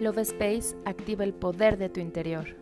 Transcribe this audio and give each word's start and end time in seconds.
Love 0.00 0.20
Space 0.20 0.74
activa 0.86 1.24
el 1.24 1.34
poder 1.34 1.76
de 1.76 1.90
tu 1.90 2.00
interior. 2.00 2.56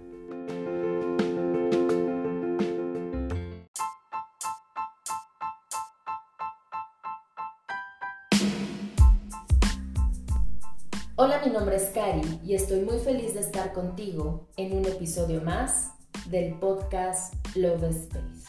Hola, 11.15 11.41
mi 11.45 11.53
nombre 11.53 11.77
es 11.77 11.91
Kari 11.91 12.41
y 12.45 12.55
estoy 12.57 12.81
muy 12.81 12.99
feliz 12.99 13.35
de 13.35 13.41
estar 13.41 13.73
contigo 13.73 14.49
en 14.57 14.77
un 14.77 14.85
episodio 14.87 15.41
más 15.41 15.93
del 16.27 16.59
podcast 16.59 17.35
Love 17.57 17.85
Space. 17.85 18.49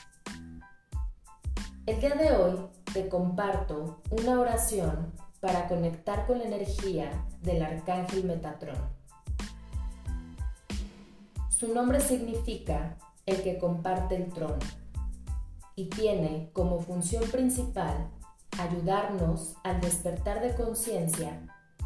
El 1.85 1.99
día 1.99 2.15
de 2.15 2.31
hoy 2.35 2.59
te 2.91 3.07
comparto 3.07 4.01
una 4.09 4.39
oración 4.39 5.13
para 5.39 5.67
conectar 5.67 6.27
con 6.27 6.39
la 6.39 6.45
energía 6.45 7.25
del 7.41 7.61
arcángel 7.61 8.25
Metatrón. 8.25 8.77
Su 11.49 11.73
nombre 11.73 11.99
significa 11.99 12.97
el 13.25 13.41
que 13.41 13.57
comparte 13.57 14.15
el 14.15 14.31
trono 14.31 14.59
y 15.75 15.85
tiene 15.85 16.49
como 16.53 16.79
función 16.79 17.23
principal 17.29 18.09
ayudarnos 18.59 19.55
al 19.63 19.79
despertar 19.81 20.41
de 20.41 20.55
conciencia 20.55 21.41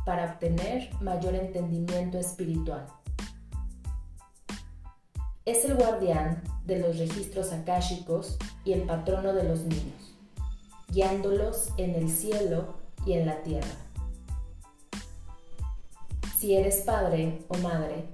para 0.06 0.34
obtener 0.34 0.90
mayor 1.02 1.36
entendimiento 1.36 2.18
espiritual. 2.18 2.88
Es 5.46 5.66
el 5.66 5.76
guardián 5.76 6.42
de 6.66 6.80
los 6.80 6.98
registros 6.98 7.52
akáshicos 7.52 8.38
y 8.64 8.74
el 8.74 8.84
patrono 8.84 9.34
de 9.34 9.44
los 9.44 9.62
niños, 9.62 10.16
guiándolos 10.90 11.74
en 11.78 11.96
el 11.96 12.10
cielo 12.10 12.83
y 13.06 13.14
en 13.14 13.26
la 13.26 13.42
tierra. 13.44 13.76
Si 16.38 16.56
eres 16.56 16.82
padre 16.82 17.46
o 17.48 17.58
madre, 17.60 18.06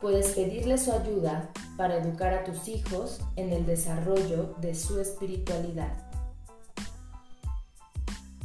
puedes 0.00 0.34
pedirle 0.34 0.78
su 0.78 0.92
ayuda 0.92 1.50
para 1.76 1.96
educar 1.96 2.32
a 2.32 2.44
tus 2.44 2.68
hijos 2.68 3.20
en 3.36 3.52
el 3.52 3.66
desarrollo 3.66 4.54
de 4.60 4.74
su 4.74 5.00
espiritualidad. 5.00 5.92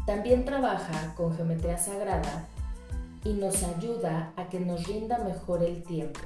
También 0.05 0.43
trabaja 0.43 1.13
con 1.15 1.35
geometría 1.35 1.77
sagrada 1.77 2.47
y 3.23 3.33
nos 3.33 3.63
ayuda 3.63 4.33
a 4.35 4.49
que 4.49 4.59
nos 4.59 4.87
rinda 4.87 5.19
mejor 5.19 5.63
el 5.63 5.83
tiempo. 5.83 6.19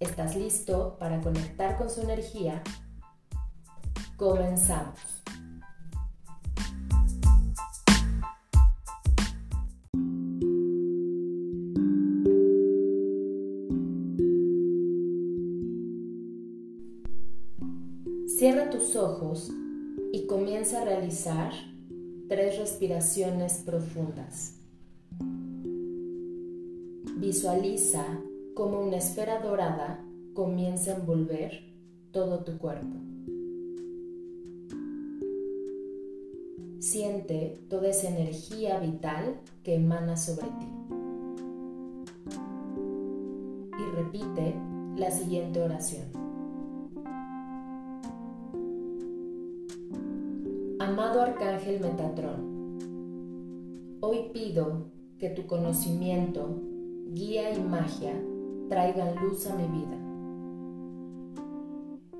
¿Estás 0.00 0.36
listo 0.36 0.96
para 0.98 1.20
conectar 1.20 1.76
con 1.76 1.90
su 1.90 2.02
energía? 2.02 2.62
Comenzamos. 4.16 5.17
Cierra 18.28 18.68
tus 18.68 18.94
ojos 18.94 19.50
y 20.12 20.26
comienza 20.26 20.82
a 20.82 20.84
realizar 20.84 21.50
tres 22.28 22.58
respiraciones 22.58 23.62
profundas. 23.64 24.52
Visualiza 27.16 28.04
cómo 28.54 28.82
una 28.82 28.98
esfera 28.98 29.40
dorada 29.40 30.04
comienza 30.34 30.92
a 30.92 30.96
envolver 30.96 31.62
todo 32.12 32.44
tu 32.44 32.58
cuerpo. 32.58 32.96
Siente 36.80 37.58
toda 37.70 37.88
esa 37.88 38.10
energía 38.10 38.78
vital 38.78 39.40
que 39.64 39.76
emana 39.76 40.18
sobre 40.18 40.48
ti. 40.48 40.66
Y 43.78 43.96
repite 43.96 44.54
la 44.96 45.10
siguiente 45.10 45.62
oración. 45.62 46.27
Amado 50.98 51.22
Arcángel 51.22 51.78
Metatrón, 51.78 52.76
hoy 54.00 54.30
pido 54.32 54.90
que 55.16 55.30
tu 55.30 55.46
conocimiento, 55.46 56.60
guía 57.12 57.56
y 57.56 57.60
magia 57.62 58.20
traigan 58.68 59.14
luz 59.22 59.46
a 59.46 59.54
mi 59.54 59.68
vida. 59.78 59.96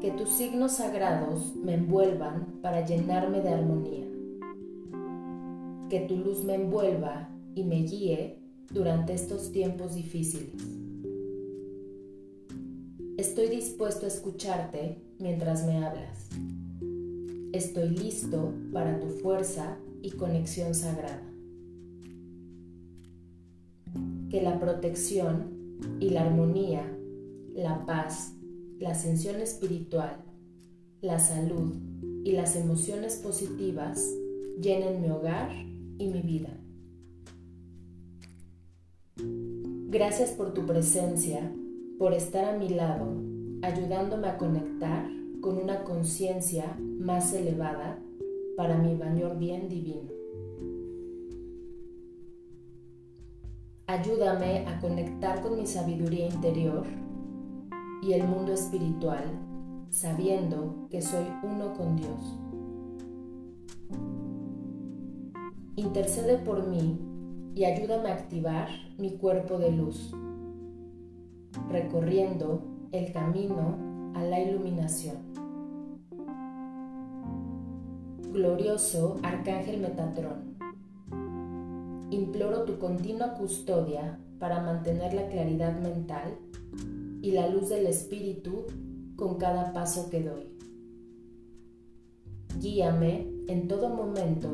Que 0.01 0.13
tus 0.13 0.29
signos 0.29 0.77
sagrados 0.77 1.57
me 1.57 1.75
envuelvan 1.75 2.61
para 2.63 2.87
llenarme 2.87 3.41
de 3.41 3.49
armonía. 3.49 4.07
Que 5.91 6.03
tu 6.07 6.17
luz 6.17 6.45
me 6.45 6.55
envuelva 6.55 7.31
y 7.57 7.65
me 7.65 7.83
guíe 7.83 8.39
durante 8.71 9.13
estos 9.13 9.51
tiempos 9.51 9.97
difíciles. 9.97 10.55
Estoy 13.17 13.49
dispuesto 13.49 14.05
a 14.05 14.09
escucharte 14.09 15.03
mientras 15.19 15.67
me 15.67 15.85
hablas. 15.85 16.29
Estoy 17.53 17.89
listo 17.89 18.53
para 18.75 19.01
tu 19.01 19.09
fuerza 19.09 19.79
y 20.03 20.11
conexión 20.11 20.75
sagrada. 20.75 21.23
Que 24.29 24.43
la 24.43 24.61
protección 24.61 25.79
y 25.99 26.11
la 26.11 26.27
armonía, 26.27 26.85
la 27.55 27.87
paz, 27.87 28.35
la 28.79 28.91
ascensión 28.91 29.37
espiritual, 29.41 30.23
la 31.01 31.19
salud 31.19 31.75
y 32.23 32.33
las 32.33 32.55
emociones 32.55 33.17
positivas 33.17 34.15
llenen 34.61 35.01
mi 35.01 35.09
hogar 35.09 35.51
y 35.99 36.07
mi 36.07 36.21
vida. 36.21 36.51
Gracias 39.91 40.33
por 40.33 40.53
tu 40.53 40.67
presencia, 40.67 41.51
por 41.99 42.13
estar 42.13 42.45
a 42.45 42.59
mi 42.59 42.69
lado, 42.69 43.07
ayudándome 43.63 44.29
a 44.29 44.37
conectar 44.37 45.09
con 45.41 45.57
una 45.59 45.85
conciencia 45.85 46.77
más 46.81 47.33
elevada 47.33 47.99
para 48.57 48.77
mi 48.77 48.95
mayor 48.95 49.39
bien 49.39 49.69
divino. 49.69 50.11
Ayúdame 53.87 54.67
a 54.67 54.81
conectar 54.81 55.41
con 55.41 55.57
mi 55.57 55.67
sabiduría 55.67 56.27
interior 56.27 56.85
y 58.03 58.13
el 58.13 58.27
mundo 58.27 58.53
espiritual, 58.53 59.25
sabiendo 59.91 60.89
que 60.91 61.01
soy 61.01 61.25
uno 61.43 61.73
con 61.75 61.97
Dios. 61.97 62.39
Intercede 65.77 66.39
por 66.39 66.67
mí 66.67 66.99
y 67.55 67.65
ayúdame 67.65 68.11
a 68.11 68.15
activar 68.15 68.69
mi 68.99 69.17
cuerpo 69.17 69.59
de 69.59 69.71
luz, 69.71 70.13
recorriendo 71.71 72.63
el 72.93 73.13
camino 73.13 74.13
a 74.15 74.25
la 74.25 74.41
iluminación 74.41 75.28
glorioso 78.33 79.17
Arcángel 79.23 79.81
Metatrón. 79.81 80.57
Imploro 82.11 82.65
tu 82.65 82.79
continua 82.79 83.35
custodia 83.35 84.19
para 84.39 84.63
mantener 84.63 85.15
la 85.15 85.29
claridad 85.29 85.79
mental 85.81 86.39
y 87.23 87.33
la 87.33 87.49
luz 87.49 87.69
del 87.69 87.87
Espíritu 87.87 88.67
con 89.17 89.37
cada 89.37 89.73
paso 89.73 90.09
que 90.11 90.23
doy. 90.23 90.49
Guíame 92.61 93.27
en 93.49 93.69
todo 93.69 93.89
momento 93.89 94.51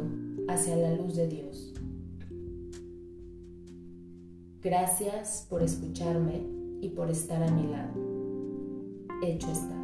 hacia 0.48 0.76
la 0.76 0.94
luz 0.94 1.16
de 1.16 1.28
Dios. 1.28 1.74
Gracias 4.62 5.46
por 5.50 5.62
escucharme 5.62 6.42
y 6.80 6.88
por 6.88 7.10
estar 7.10 7.42
a 7.42 7.50
mi 7.50 7.70
lado. 7.70 7.92
Hecho 9.22 9.50
está. 9.50 9.83